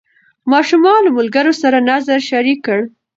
ماشوم 0.51 0.83
له 1.05 1.09
ملګرو 1.17 1.53
سره 1.61 1.77
نظر 1.91 2.19
شریک 2.29 2.59
کړ 2.67 2.79